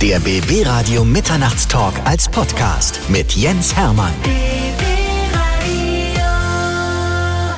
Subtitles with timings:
[0.00, 4.12] Der BB Radio Mitternachtstalk als Podcast mit Jens Hermann.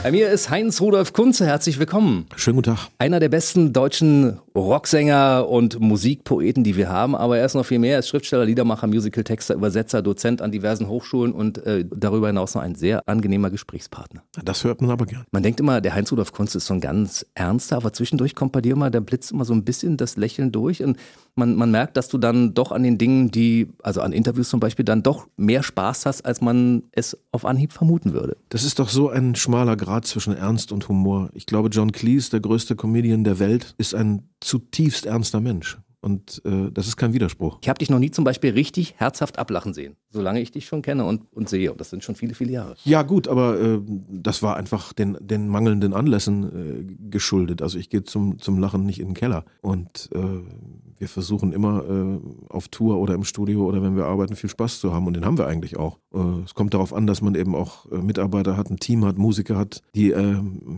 [0.02, 1.44] Bei mir ist Heinz Rudolf Kunze.
[1.44, 2.26] Herzlich willkommen.
[2.36, 2.88] Schönen guten Tag.
[2.96, 7.14] Einer der besten deutschen Rocksänger und Musikpoeten, die wir haben.
[7.14, 7.94] Aber er ist noch viel mehr.
[7.94, 12.62] Er ist Schriftsteller, Liedermacher, Musicaltexter, Übersetzer, Dozent an diversen Hochschulen und äh, darüber hinaus noch
[12.62, 14.22] ein sehr angenehmer Gesprächspartner.
[14.44, 15.24] Das hört man aber gern.
[15.30, 18.52] Man denkt immer, der Heinz Rudolf Kunze ist so ein ganz ernster, aber zwischendurch kommt
[18.52, 20.96] bei dir immer, der blitzt immer so ein bisschen das Lächeln durch und
[21.36, 24.60] man, man merkt, dass du dann doch an den Dingen, die, also an Interviews zum
[24.60, 28.36] Beispiel, dann doch mehr Spaß hast, als man es auf Anhieb vermuten würde.
[28.48, 31.30] Das ist doch so ein schmaler Grad zwischen Ernst und Humor.
[31.34, 35.78] Ich glaube, John Cleese, der größte Comedian der Welt, ist ein zutiefst ernster Mensch.
[36.02, 37.58] Und äh, das ist kein Widerspruch.
[37.60, 40.80] Ich habe dich noch nie zum Beispiel richtig herzhaft ablachen sehen, solange ich dich schon
[40.80, 41.70] kenne und, und sehe.
[41.70, 42.76] Und das sind schon viele, viele Jahre.
[42.84, 46.44] Ja, gut, aber äh, das war einfach den, den mangelnden Anlässen
[46.88, 47.60] äh, geschuldet.
[47.60, 49.44] Also ich gehe zum, zum Lachen nicht in den Keller.
[49.60, 50.18] Und äh,
[50.98, 54.80] wir versuchen immer äh, auf Tour oder im Studio oder wenn wir arbeiten, viel Spaß
[54.80, 55.06] zu haben.
[55.06, 55.98] Und den haben wir eigentlich auch.
[56.14, 59.58] Äh, es kommt darauf an, dass man eben auch Mitarbeiter hat, ein Team hat, Musiker
[59.58, 60.14] hat, die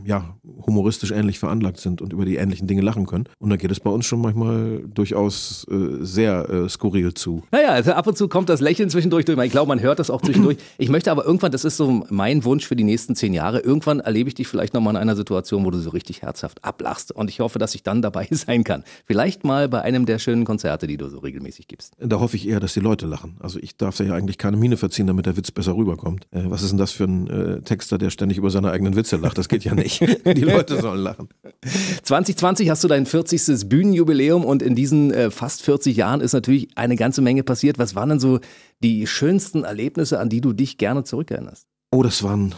[0.04, 3.24] ja humoristisch ähnlich veranlagt sind und über die ähnlichen Dinge lachen können.
[3.38, 4.82] Und da geht es bei uns schon manchmal
[5.12, 7.42] durchaus äh, sehr äh, skurril zu.
[7.50, 9.38] Naja, also ab und zu kommt das Lächeln zwischendurch durch.
[9.44, 10.58] Ich glaube, man hört das auch zwischendurch.
[10.78, 14.00] Ich möchte aber irgendwann, das ist so mein Wunsch für die nächsten zehn Jahre, irgendwann
[14.00, 17.12] erlebe ich dich vielleicht nochmal in einer Situation, wo du so richtig herzhaft ablachst.
[17.12, 18.84] Und ich hoffe, dass ich dann dabei sein kann.
[19.06, 21.94] Vielleicht mal bei einem der schönen Konzerte, die du so regelmäßig gibst.
[22.00, 23.36] Da hoffe ich eher, dass die Leute lachen.
[23.40, 26.26] Also ich darf ja eigentlich keine Miene verziehen, damit der Witz besser rüberkommt.
[26.30, 29.16] Äh, was ist denn das für ein äh, Texter, der ständig über seine eigenen Witze
[29.16, 29.38] lacht?
[29.38, 30.00] Das geht ja nicht.
[30.24, 31.28] die Leute sollen lachen.
[32.02, 33.68] 2020 hast du dein 40.
[33.68, 37.78] Bühnenjubiläum und in diesen äh, fast 40 Jahren ist natürlich eine ganze Menge passiert.
[37.78, 38.40] Was waren denn so
[38.82, 41.66] die schönsten Erlebnisse, an die du dich gerne zurückerinnerst?
[41.90, 42.54] Oh, das waren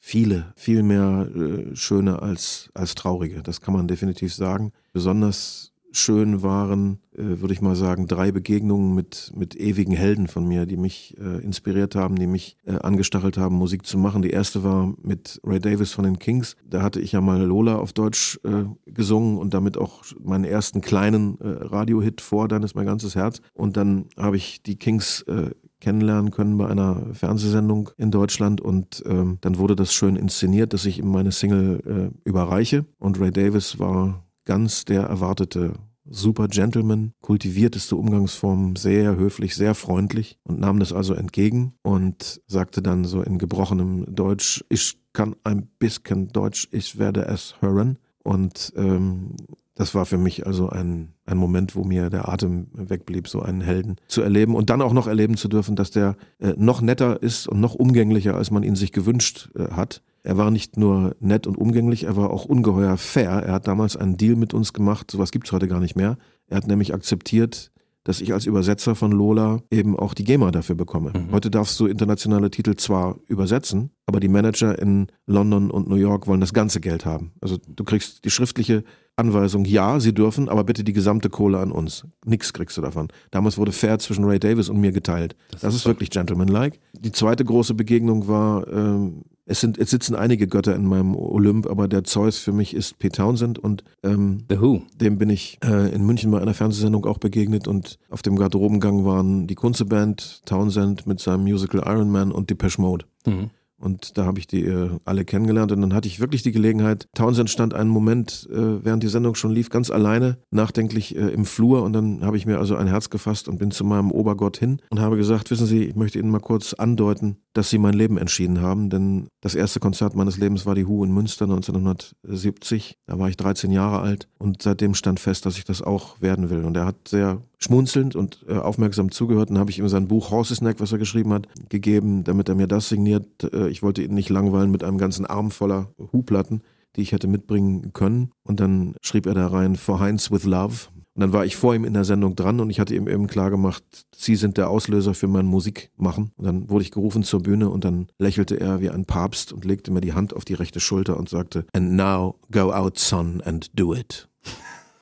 [0.00, 3.42] viele, viel mehr äh, schöne als, als traurige.
[3.42, 4.72] Das kann man definitiv sagen.
[4.92, 10.46] Besonders schön waren, äh, würde ich mal sagen, drei Begegnungen mit, mit ewigen Helden von
[10.46, 14.22] mir, die mich äh, inspiriert haben, die mich äh, angestachelt haben, Musik zu machen.
[14.22, 16.56] Die erste war mit Ray Davis von den Kings.
[16.68, 20.80] Da hatte ich ja mal Lola auf Deutsch äh, gesungen und damit auch meinen ersten
[20.80, 23.40] kleinen äh, Radiohit vor, dann ist mein ganzes Herz.
[23.52, 25.50] Und dann habe ich die Kings äh,
[25.80, 30.86] kennenlernen können bei einer Fernsehsendung in Deutschland und ähm, dann wurde das schön inszeniert, dass
[30.86, 35.74] ich ihm meine Single überreiche und Ray Davis war ganz der erwartete
[36.06, 42.82] super Gentleman, kultivierteste Umgangsform, sehr höflich, sehr freundlich und nahm das also entgegen und sagte
[42.82, 47.98] dann so in gebrochenem Deutsch, ich kann ein bisschen Deutsch, ich werde es hören.
[48.22, 49.36] Und ähm,
[49.74, 53.60] das war für mich also ein, ein Moment, wo mir der Atem wegblieb, so einen
[53.60, 57.22] Helden zu erleben und dann auch noch erleben zu dürfen, dass der äh, noch netter
[57.22, 60.02] ist und noch umgänglicher, als man ihn sich gewünscht äh, hat.
[60.24, 63.30] Er war nicht nur nett und umgänglich, er war auch ungeheuer fair.
[63.30, 66.16] Er hat damals einen Deal mit uns gemacht, sowas gibt's heute gar nicht mehr.
[66.48, 67.70] Er hat nämlich akzeptiert,
[68.04, 71.12] dass ich als Übersetzer von Lola eben auch die GEMA dafür bekomme.
[71.14, 71.32] Mhm.
[71.32, 76.26] Heute darfst du internationale Titel zwar übersetzen, aber die Manager in London und New York
[76.26, 77.32] wollen das ganze Geld haben.
[77.40, 78.84] Also du kriegst die schriftliche
[79.16, 82.06] Anweisung, ja, sie dürfen, aber bitte die gesamte Kohle an uns.
[82.26, 83.08] Nix kriegst du davon.
[83.30, 85.36] Damals wurde fair zwischen Ray Davis und mir geteilt.
[85.50, 86.78] Das, das ist, ist wirklich gentlemanlike.
[86.92, 91.66] Die zweite große Begegnung war, ähm, es sind, es sitzen einige Götter in meinem Olymp,
[91.66, 94.82] aber der Zeus für mich ist Pete Townsend und ähm, The Who.
[94.96, 99.04] Dem bin ich äh, in München bei einer Fernsehsendung auch begegnet und auf dem Garderobengang
[99.04, 103.04] waren die Kunze-Band, Townsend mit seinem Musical Iron Man und Depeche Mode.
[103.26, 103.50] Mhm.
[103.80, 107.08] Und da habe ich die äh, alle kennengelernt und dann hatte ich wirklich die Gelegenheit.
[107.14, 111.44] Townsend stand einen Moment, äh, während die Sendung schon lief, ganz alleine, nachdenklich äh, im
[111.44, 114.56] Flur und dann habe ich mir also ein Herz gefasst und bin zu meinem Obergott
[114.56, 117.94] hin und habe gesagt, wissen Sie, ich möchte Ihnen mal kurz andeuten, dass Sie mein
[117.94, 122.96] Leben entschieden haben, denn das erste Konzert meines Lebens war die Hu in Münster 1970.
[123.06, 126.50] Da war ich 13 Jahre alt und seitdem stand fest, dass ich das auch werden
[126.50, 126.64] will.
[126.64, 129.50] Und er hat sehr schmunzelnd und äh, aufmerksam zugehört.
[129.50, 132.54] Dann habe ich ihm sein Buch Horses Neck, was er geschrieben hat, gegeben, damit er
[132.54, 133.52] mir das signiert.
[133.52, 136.62] Äh, ich wollte ihn nicht langweilen mit einem ganzen Arm voller Hu-Platten,
[136.96, 138.30] die ich hätte mitbringen können.
[138.44, 140.88] Und dann schrieb er da rein, For Heinz with Love.
[141.14, 143.28] Und dann war ich vor ihm in der Sendung dran und ich hatte ihm eben
[143.28, 143.84] klar gemacht,
[144.16, 146.32] Sie sind der Auslöser für mein Musikmachen.
[146.36, 149.64] Und dann wurde ich gerufen zur Bühne und dann lächelte er wie ein Papst und
[149.64, 153.40] legte mir die Hand auf die rechte Schulter und sagte, And now go out, son,
[153.42, 154.28] and do it.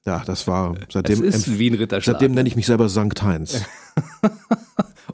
[0.05, 1.25] Ja, das war seitdem.
[1.25, 2.17] Das ist wie ein Ritterschlag.
[2.17, 3.63] Seitdem nenne ich mich selber Sankt Heinz.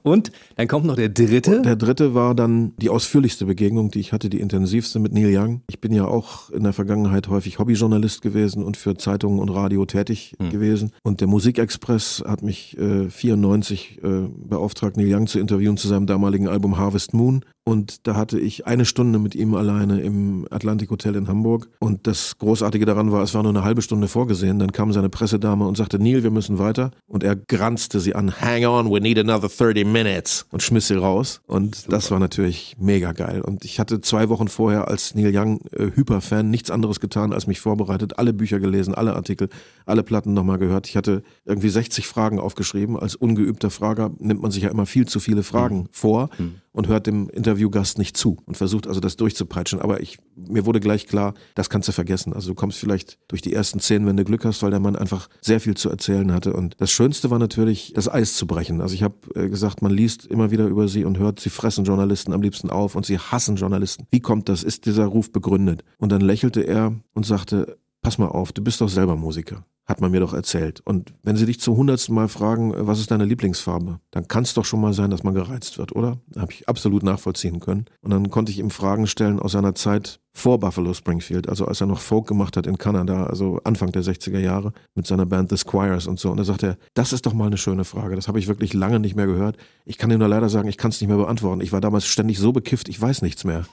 [0.02, 1.62] Und dann kommt noch der dritte.
[1.62, 5.62] Der dritte war dann die ausführlichste Begegnung, die ich hatte, die intensivste mit Neil Young.
[5.68, 9.84] Ich bin ja auch in der Vergangenheit häufig Hobbyjournalist gewesen und für Zeitungen und Radio
[9.84, 10.50] tätig hm.
[10.50, 10.92] gewesen.
[11.02, 16.06] Und der Musikexpress hat mich äh, 94 äh, beauftragt, Neil Young zu interviewen zu seinem
[16.06, 17.44] damaligen Album Harvest Moon.
[17.68, 21.68] Und da hatte ich eine Stunde mit ihm alleine im Atlantic Hotel in Hamburg.
[21.80, 24.58] Und das Großartige daran war, es war nur eine halbe Stunde vorgesehen.
[24.58, 26.92] Dann kam seine Pressedame und sagte, Neil, wir müssen weiter.
[27.06, 30.46] Und er granzte sie an, hang on, we need another 30 minutes.
[30.50, 31.42] Und schmiss sie raus.
[31.46, 31.90] Und Super.
[31.90, 33.42] das war natürlich mega geil.
[33.42, 37.46] Und ich hatte zwei Wochen vorher als Neil Young äh, Hyperfan nichts anderes getan, als
[37.46, 39.50] mich vorbereitet, alle Bücher gelesen, alle Artikel,
[39.84, 40.88] alle Platten nochmal gehört.
[40.88, 42.98] Ich hatte irgendwie 60 Fragen aufgeschrieben.
[42.98, 45.88] Als ungeübter Frager nimmt man sich ja immer viel zu viele Fragen mhm.
[45.90, 46.30] vor.
[46.38, 49.80] Mhm und hört dem Interviewgast nicht zu und versucht also das durchzupeitschen.
[49.80, 52.32] Aber ich, mir wurde gleich klar, das kannst du vergessen.
[52.32, 54.94] Also du kommst vielleicht durch die ersten zehn, wenn du Glück hast, weil der Mann
[54.94, 56.52] einfach sehr viel zu erzählen hatte.
[56.52, 58.80] Und das Schönste war natürlich, das Eis zu brechen.
[58.80, 61.84] Also ich habe äh, gesagt, man liest immer wieder über sie und hört, sie fressen
[61.84, 64.06] Journalisten am liebsten auf und sie hassen Journalisten.
[64.12, 64.62] Wie kommt das?
[64.62, 65.82] Ist dieser Ruf begründet?
[65.98, 70.02] Und dann lächelte er und sagte, pass mal auf, du bist doch selber Musiker hat
[70.02, 70.80] man mir doch erzählt.
[70.84, 74.44] Und wenn sie dich zum hundertsten Mal fragen, äh, was ist deine Lieblingsfarbe, dann kann
[74.44, 76.18] es doch schon mal sein, dass man gereizt wird, oder?
[76.36, 77.86] Habe ich absolut nachvollziehen können.
[78.02, 81.80] Und dann konnte ich ihm Fragen stellen aus seiner Zeit vor Buffalo Springfield, also als
[81.80, 85.50] er noch Folk gemacht hat in Kanada, also Anfang der 60er Jahre mit seiner Band
[85.50, 86.30] The Squires und so.
[86.30, 88.14] Und da sagt er, das ist doch mal eine schöne Frage.
[88.14, 89.56] Das habe ich wirklich lange nicht mehr gehört.
[89.86, 91.62] Ich kann ihm nur leider sagen, ich kann es nicht mehr beantworten.
[91.62, 93.64] Ich war damals ständig so bekifft, ich weiß nichts mehr.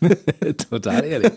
[0.70, 1.32] Total ehrlich.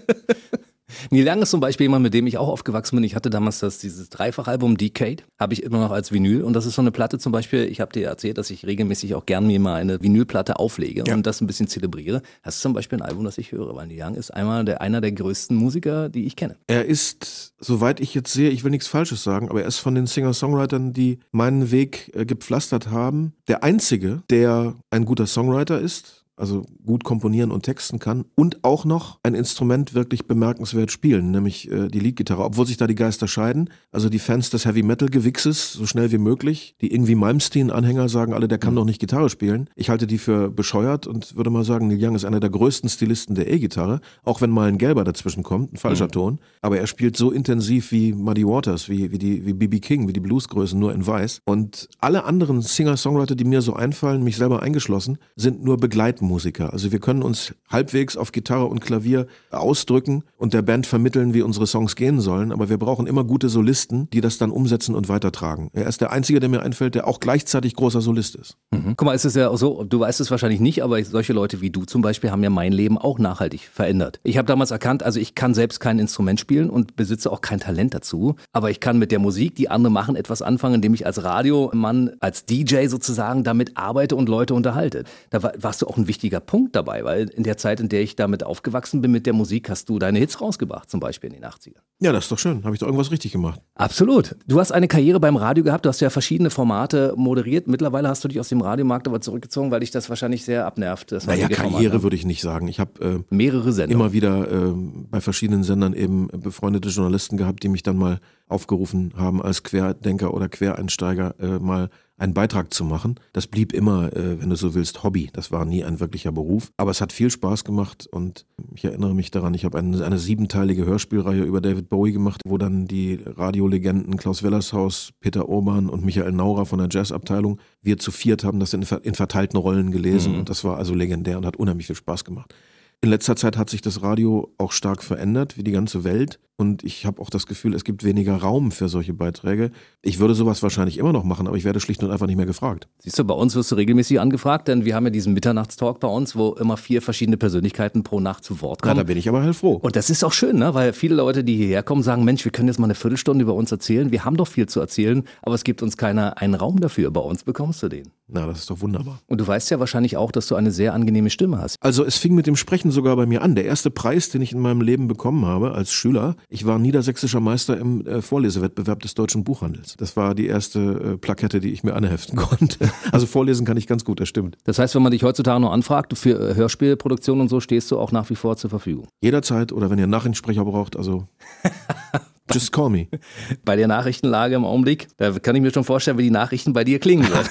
[1.11, 3.03] Neil Young ist zum Beispiel jemand, mit dem ich auch aufgewachsen bin.
[3.03, 6.41] Ich hatte damals das, dieses Dreifachalbum Decade, habe ich immer noch als Vinyl.
[6.41, 9.15] Und das ist so eine Platte zum Beispiel, ich habe dir erzählt, dass ich regelmäßig
[9.15, 11.13] auch gern mir mal eine Vinylplatte auflege ja.
[11.13, 12.21] und das ein bisschen zelebriere.
[12.43, 14.81] Das ist zum Beispiel ein Album, das ich höre, weil Neil Young ist einmal der,
[14.81, 16.55] einer der größten Musiker, die ich kenne.
[16.67, 19.95] Er ist, soweit ich jetzt sehe, ich will nichts Falsches sagen, aber er ist von
[19.95, 26.24] den Singer-Songwritern, die meinen Weg äh, gepflastert haben, der einzige, der ein guter Songwriter ist
[26.37, 31.71] also gut komponieren und texten kann und auch noch ein Instrument wirklich bemerkenswert spielen, nämlich
[31.71, 33.69] äh, die Leadgitarre, obwohl sich da die Geister scheiden.
[33.91, 38.09] Also die Fans des Heavy Metal Gewichses, so schnell wie möglich, die irgendwie Malmsteen Anhänger
[38.09, 38.77] sagen alle, der kann mhm.
[38.77, 39.69] doch nicht Gitarre spielen.
[39.75, 42.89] Ich halte die für bescheuert und würde mal sagen, Neil Young ist einer der größten
[42.89, 46.11] Stilisten der E-Gitarre, auch wenn mal ein gelber dazwischen kommt, ein falscher mhm.
[46.11, 50.07] Ton, aber er spielt so intensiv wie Muddy Waters, wie wie die wie BB King,
[50.07, 54.37] wie die Bluesgrößen nur in weiß und alle anderen Singer-Songwriter, die mir so einfallen, mich
[54.37, 56.73] selber eingeschlossen, sind nur Begleitmusik Musiker.
[56.73, 61.41] Also wir können uns halbwegs auf Gitarre und Klavier ausdrücken und der Band vermitteln, wie
[61.41, 65.09] unsere Songs gehen sollen, aber wir brauchen immer gute Solisten, die das dann umsetzen und
[65.09, 65.69] weitertragen.
[65.73, 68.57] Er ist der Einzige, der mir einfällt, der auch gleichzeitig großer Solist ist.
[68.71, 68.95] Mhm.
[68.97, 71.61] Guck mal, es ist ja auch so, du weißt es wahrscheinlich nicht, aber solche Leute
[71.61, 74.19] wie du zum Beispiel haben ja mein Leben auch nachhaltig verändert.
[74.23, 77.59] Ich habe damals erkannt, also ich kann selbst kein Instrument spielen und besitze auch kein
[77.59, 81.05] Talent dazu, aber ich kann mit der Musik, die andere machen, etwas anfangen, indem ich
[81.05, 85.03] als Radiomann, als DJ sozusagen damit arbeite und Leute unterhalte.
[85.29, 86.14] Da warst du auch ein wichtiger
[86.45, 89.69] Punkt dabei, weil in der Zeit, in der ich damit aufgewachsen bin mit der Musik,
[89.69, 91.79] hast du deine Hits rausgebracht, zum Beispiel in den 80ern.
[91.99, 92.63] Ja, das ist doch schön.
[92.63, 93.61] Habe ich doch irgendwas richtig gemacht.
[93.75, 94.35] Absolut.
[94.47, 97.67] Du hast eine Karriere beim Radio gehabt, du hast ja verschiedene Formate moderiert.
[97.67, 101.11] Mittlerweile hast du dich aus dem Radiomarkt aber zurückgezogen, weil dich das wahrscheinlich sehr abnervt.
[101.11, 102.67] Das naja, Karriere würde ich nicht sagen.
[102.67, 104.01] Ich habe äh, mehrere Sendungen.
[104.01, 104.73] Immer wieder äh,
[105.09, 110.33] bei verschiedenen Sendern eben befreundete Journalisten gehabt, die mich dann mal aufgerufen haben, als Querdenker
[110.33, 113.15] oder Quereinsteiger äh, mal einen Beitrag zu machen.
[113.33, 115.29] Das blieb immer, äh, wenn du so willst, Hobby.
[115.33, 116.71] Das war nie ein wirklicher Beruf.
[116.77, 120.17] Aber es hat viel Spaß gemacht und ich erinnere mich daran, ich habe eine, eine
[120.17, 126.05] siebenteilige Hörspielreihe über David Bowie gemacht, wo dann die Radiolegenden Klaus Wellershaus, Peter Urban und
[126.05, 130.33] Michael Naurer von der Jazzabteilung, wir zu viert haben das in, in verteilten Rollen gelesen
[130.33, 130.39] mhm.
[130.39, 132.53] und das war also legendär und hat unheimlich viel Spaß gemacht.
[133.01, 136.39] In letzter Zeit hat sich das Radio auch stark verändert, wie die ganze Welt.
[136.57, 139.71] Und ich habe auch das Gefühl, es gibt weniger Raum für solche Beiträge.
[140.01, 142.45] Ich würde sowas wahrscheinlich immer noch machen, aber ich werde schlicht und einfach nicht mehr
[142.45, 142.87] gefragt.
[142.99, 146.07] Siehst du, bei uns wirst du regelmäßig angefragt, denn wir haben ja diesen Mitternachtstalk bei
[146.07, 148.95] uns, wo immer vier verschiedene Persönlichkeiten pro Nacht zu Wort kommen.
[148.95, 149.73] Ja, da bin ich aber hellfroh.
[149.75, 150.73] Und das ist auch schön, ne?
[150.73, 153.53] weil viele Leute, die hierher kommen, sagen, Mensch, wir können jetzt mal eine Viertelstunde über
[153.53, 154.11] uns erzählen.
[154.11, 157.11] Wir haben doch viel zu erzählen, aber es gibt uns keiner einen Raum dafür.
[157.11, 158.11] Bei uns bekommst du den.
[158.27, 159.19] Na, das ist doch wunderbar.
[159.27, 161.75] Und du weißt ja wahrscheinlich auch, dass du eine sehr angenehme Stimme hast.
[161.81, 163.53] Also es fing mit dem Sprechen sogar bei mir an.
[163.53, 167.39] Der erste Preis, den ich in meinem Leben bekommen habe als Schüler, ich war niedersächsischer
[167.39, 169.95] Meister im äh, Vorlesewettbewerb des deutschen Buchhandels.
[169.97, 172.91] Das war die erste äh, Plakette, die ich mir anheften konnte.
[173.11, 174.57] Also vorlesen kann ich ganz gut, das stimmt.
[174.63, 177.99] Das heißt, wenn man dich heutzutage noch anfragt, für äh, Hörspielproduktion und so, stehst du
[177.99, 179.07] auch nach wie vor zur Verfügung?
[179.21, 181.27] Jederzeit oder wenn ihr Nachrichtensprecher braucht, also
[182.51, 183.07] Just call me.
[183.65, 186.83] Bei der Nachrichtenlage im Augenblick, da kann ich mir schon vorstellen, wie die Nachrichten bei
[186.83, 187.49] dir klingen würden.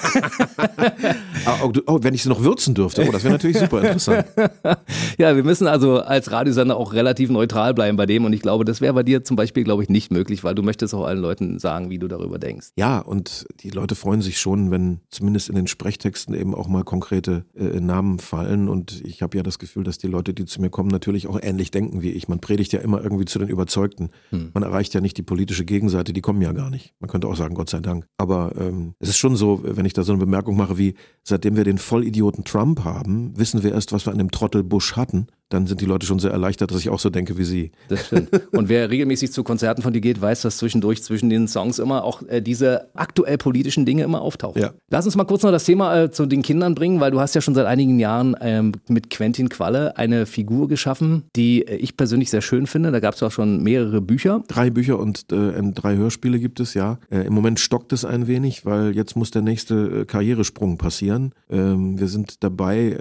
[1.45, 4.25] Ah, oh, oh, wenn ich sie noch würzen dürfte, oh, das wäre natürlich super interessant.
[5.19, 8.65] ja, wir müssen also als Radiosender auch relativ neutral bleiben bei dem und ich glaube,
[8.65, 11.19] das wäre bei dir zum Beispiel, glaube ich, nicht möglich, weil du möchtest auch allen
[11.19, 12.69] Leuten sagen, wie du darüber denkst.
[12.77, 16.83] Ja, und die Leute freuen sich schon, wenn zumindest in den Sprechtexten eben auch mal
[16.83, 20.61] konkrete äh, Namen fallen und ich habe ja das Gefühl, dass die Leute, die zu
[20.61, 22.27] mir kommen, natürlich auch ähnlich denken wie ich.
[22.27, 24.09] Man predigt ja immer irgendwie zu den Überzeugten.
[24.31, 24.49] Hm.
[24.55, 26.93] Man erreicht erreicht ja nicht die politische Gegenseite, die kommen ja gar nicht.
[26.99, 28.05] Man könnte auch sagen, Gott sei Dank.
[28.17, 31.55] Aber ähm, es ist schon so, wenn ich da so eine Bemerkung mache wie, seitdem
[31.55, 35.27] wir den Vollidioten Trump haben, wissen wir erst, was wir an dem Trottel Bush hatten
[35.49, 37.71] dann sind die Leute schon sehr erleichtert, dass ich auch so denke wie sie.
[37.87, 38.29] Das stimmt.
[38.51, 42.03] Und wer regelmäßig zu Konzerten von dir geht, weiß, dass zwischendurch zwischen den Songs immer
[42.03, 44.61] auch äh, diese aktuell politischen Dinge immer auftauchen.
[44.61, 44.71] Ja.
[44.89, 47.35] Lass uns mal kurz noch das Thema äh, zu den Kindern bringen, weil du hast
[47.35, 51.95] ja schon seit einigen Jahren ähm, mit Quentin Qualle eine Figur geschaffen, die äh, ich
[51.95, 52.91] persönlich sehr schön finde.
[52.91, 54.43] Da gab es auch schon mehrere Bücher.
[54.47, 56.97] Drei Bücher und äh, drei Hörspiele gibt es, ja.
[57.11, 61.33] Äh, Im Moment stockt es ein wenig, weil jetzt muss der nächste äh, Karrieresprung passieren.
[61.51, 62.97] Ähm, wir sind dabei,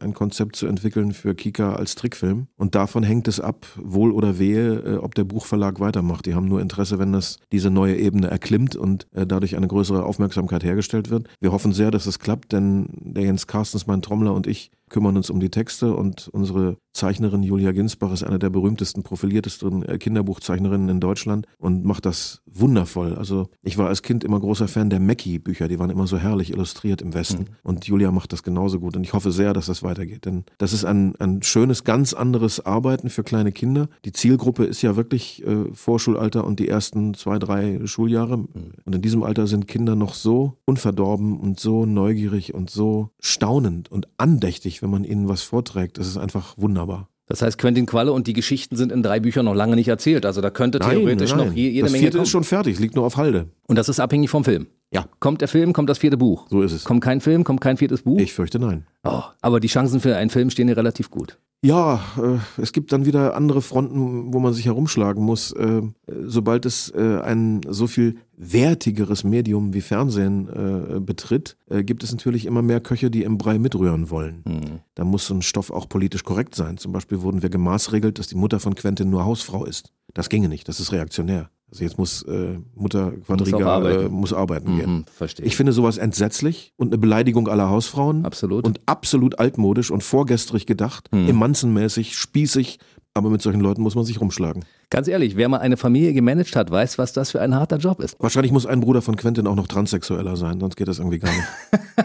[0.00, 2.48] ein Konzept zu entwickeln für Kika als als Trickfilm.
[2.56, 6.26] Und davon hängt es ab, wohl oder wehe, äh, ob der Buchverlag weitermacht.
[6.26, 10.04] Die haben nur Interesse, wenn das diese neue Ebene erklimmt und äh, dadurch eine größere
[10.04, 11.28] Aufmerksamkeit hergestellt wird.
[11.40, 15.16] Wir hoffen sehr, dass es klappt, denn der Jens Carstens, mein Trommler und ich kümmern
[15.16, 19.98] uns um die Texte und unsere Zeichnerin Julia Ginsbach ist eine der berühmtesten, profiliertesten äh,
[19.98, 23.14] Kinderbuchzeichnerinnen in Deutschland und macht das wundervoll.
[23.14, 26.50] Also ich war als Kind immer großer Fan der Mackie-Bücher, die waren immer so herrlich
[26.50, 27.42] illustriert im Westen.
[27.42, 27.56] Mhm.
[27.62, 30.72] Und Julia macht das genauso gut und ich hoffe sehr, dass das weitergeht, denn das
[30.72, 33.88] ist ein, ein schönes, ganz anderes Arbeiten für kleine Kinder.
[34.04, 38.38] Die Zielgruppe ist ja wirklich äh, Vorschulalter und die ersten zwei, drei Schuljahre.
[38.38, 38.48] Mhm.
[38.84, 43.90] Und in diesem Alter sind Kinder noch so unverdorben und so neugierig und so staunend
[43.90, 45.98] und andächtig wenn man ihnen was vorträgt.
[45.98, 47.08] Das ist einfach wunderbar.
[47.28, 50.24] Das heißt, Quentin Qualle und die Geschichten sind in drei Büchern noch lange nicht erzählt.
[50.24, 51.48] Also da könnte nein, theoretisch nein.
[51.48, 52.04] noch jede das Menge.
[52.06, 53.48] Das vierte ist schon fertig, liegt nur auf Halde.
[53.66, 54.66] Und das ist abhängig vom Film.
[54.90, 55.06] Ja.
[55.20, 56.46] Kommt der Film, kommt das vierte Buch.
[56.48, 56.84] So ist es.
[56.84, 58.18] Kommt kein Film, kommt kein viertes Buch?
[58.18, 58.86] Ich fürchte nein.
[59.04, 61.38] Oh, aber die Chancen für einen Film stehen ja relativ gut.
[61.60, 65.50] Ja, äh, es gibt dann wieder andere Fronten, wo man sich herumschlagen muss.
[65.52, 72.04] Äh, sobald es äh, ein so viel wertigeres Medium wie Fernsehen äh, betritt, äh, gibt
[72.04, 74.44] es natürlich immer mehr Köche, die im Brei mitrühren wollen.
[74.46, 74.78] Mhm.
[74.94, 76.78] Da muss so ein Stoff auch politisch korrekt sein.
[76.78, 79.92] Zum Beispiel wurden wir gemaßregelt, dass die Mutter von Quentin nur Hausfrau ist.
[80.14, 81.50] Das ginge nicht, das ist reaktionär.
[81.70, 85.04] Also jetzt muss äh, Mutter Quadriga muss arbeiten, äh, muss arbeiten mhm, gehen.
[85.14, 85.44] Verstehe.
[85.44, 88.24] Ich finde sowas entsetzlich und eine Beleidigung aller Hausfrauen.
[88.24, 88.64] Absolut.
[88.64, 91.28] Und absolut altmodisch und vorgestrig gedacht, mhm.
[91.28, 92.78] emanzenmäßig, spießig.
[93.14, 94.64] Aber mit solchen Leuten muss man sich rumschlagen.
[94.90, 98.00] Ganz ehrlich, wer mal eine Familie gemanagt hat, weiß, was das für ein harter Job
[98.00, 98.16] ist.
[98.20, 101.32] Wahrscheinlich muss ein Bruder von Quentin auch noch transsexueller sein, sonst geht das irgendwie gar
[101.32, 101.48] nicht.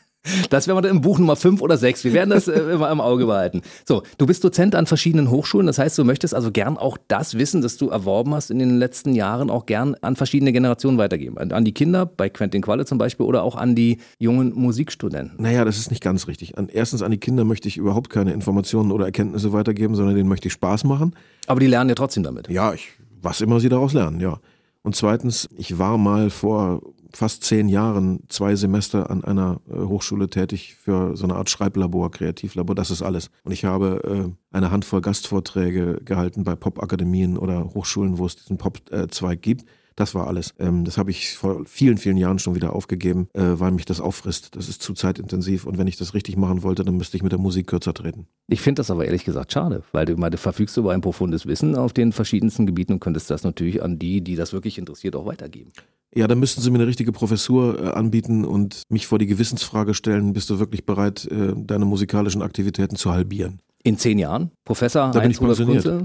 [0.50, 2.04] Das wir dann im Buch Nummer 5 oder 6.
[2.04, 3.62] Wir werden das äh, immer im Auge behalten.
[3.86, 5.66] So, du bist Dozent an verschiedenen Hochschulen.
[5.66, 8.78] Das heißt, du möchtest also gern auch das Wissen, das du erworben hast in den
[8.78, 11.38] letzten Jahren, auch gern an verschiedene Generationen weitergeben.
[11.38, 15.40] An, an die Kinder, bei Quentin Qualle zum Beispiel, oder auch an die jungen Musikstudenten.
[15.40, 16.58] Naja, das ist nicht ganz richtig.
[16.58, 20.28] An, erstens, an die Kinder möchte ich überhaupt keine Informationen oder Erkenntnisse weitergeben, sondern denen
[20.28, 21.14] möchte ich Spaß machen.
[21.46, 22.48] Aber die lernen ja trotzdem damit.
[22.48, 22.88] Ja, ich,
[23.22, 24.38] was immer sie daraus lernen, ja.
[24.82, 26.80] Und zweitens, ich war mal vor
[27.12, 32.10] fast zehn Jahren zwei Semester an einer äh, Hochschule tätig für so eine Art Schreiblabor,
[32.10, 33.30] Kreativlabor, das ist alles.
[33.44, 38.58] Und ich habe äh, eine Handvoll Gastvorträge gehalten bei Popakademien oder Hochschulen, wo es diesen
[38.58, 39.64] Pop-Zweig gibt.
[39.98, 40.54] Das war alles.
[40.60, 44.00] Ähm, das habe ich vor vielen, vielen Jahren schon wieder aufgegeben, äh, weil mich das
[44.00, 44.54] auffrisst.
[44.54, 47.32] Das ist zu zeitintensiv und wenn ich das richtig machen wollte, dann müsste ich mit
[47.32, 48.28] der Musik kürzer treten.
[48.46, 51.46] Ich finde das aber ehrlich gesagt schade, weil du, meine, du verfügst über ein profundes
[51.46, 55.16] Wissen auf den verschiedensten Gebieten und könntest das natürlich an die, die das wirklich interessiert,
[55.16, 55.72] auch weitergeben.
[56.14, 59.94] Ja, dann müssten Sie mir eine richtige Professur äh, anbieten und mich vor die Gewissensfrage
[59.94, 63.60] stellen, bist du wirklich bereit, äh, deine musikalischen Aktivitäten zu halbieren?
[63.84, 64.50] In zehn Jahren?
[64.64, 66.04] Professor da Heinz Rudolf Kunze?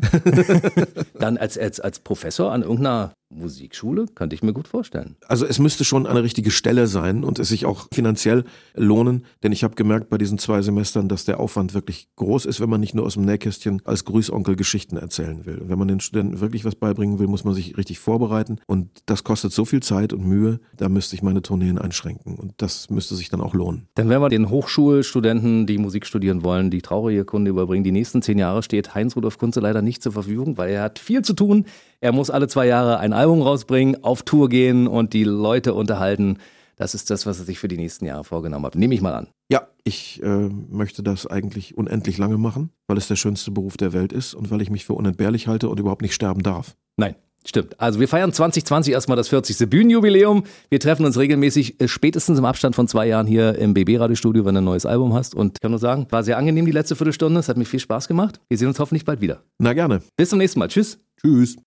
[1.19, 5.15] Dann als, als, als Professor an irgendeiner Musikschule, könnte ich mir gut vorstellen.
[5.27, 9.51] Also es müsste schon eine richtige Stelle sein und es sich auch finanziell lohnen, denn
[9.51, 12.79] ich habe gemerkt bei diesen zwei Semestern, dass der Aufwand wirklich groß ist, wenn man
[12.79, 15.61] nicht nur aus dem Nähkästchen als Grüßonkel Geschichten erzählen will.
[15.65, 19.23] Wenn man den Studenten wirklich was beibringen will, muss man sich richtig vorbereiten und das
[19.23, 23.15] kostet so viel Zeit und Mühe, da müsste ich meine Tourneen einschränken und das müsste
[23.15, 23.87] sich dann auch lohnen.
[23.95, 27.83] Dann werden wir den Hochschulstudenten, die Musik studieren wollen, die traurige Kunde überbringen.
[27.83, 30.99] Die nächsten zehn Jahre steht Heinz Rudolf Kunze leider nicht zur Verfügung, weil er hat
[30.99, 31.65] viel zu tun.
[32.01, 36.37] Er muss alle zwei Jahre ein Album rausbringen, auf Tour gehen und die Leute unterhalten.
[36.75, 38.75] Das ist das, was er sich für die nächsten Jahre vorgenommen hat.
[38.75, 39.27] Nehme ich mal an.
[39.49, 43.93] Ja, ich äh, möchte das eigentlich unendlich lange machen, weil es der schönste Beruf der
[43.93, 46.75] Welt ist und weil ich mich für unentbehrlich halte und überhaupt nicht sterben darf.
[46.97, 47.15] Nein,
[47.45, 47.79] Stimmt.
[47.79, 49.69] Also wir feiern 2020 erstmal das 40.
[49.69, 50.43] Bühnenjubiläum.
[50.69, 54.55] Wir treffen uns regelmäßig, äh, spätestens im Abstand von zwei Jahren hier im BB-Radiostudio, wenn
[54.55, 55.35] du ein neues Album hast.
[55.35, 57.39] Und ich kann nur sagen, war sehr angenehm die letzte Viertelstunde.
[57.39, 58.39] Es hat mir viel Spaß gemacht.
[58.47, 59.41] Wir sehen uns hoffentlich bald wieder.
[59.59, 60.01] Na gerne.
[60.15, 60.69] Bis zum nächsten Mal.
[60.69, 60.99] Tschüss.
[61.21, 61.57] Tschüss.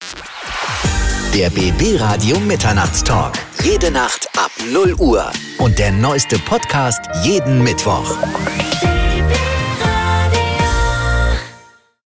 [1.35, 3.35] Der BB Radio Mitternachtstalk.
[3.63, 5.31] Jede Nacht ab 0 Uhr.
[5.59, 8.17] Und der neueste Podcast jeden Mittwoch.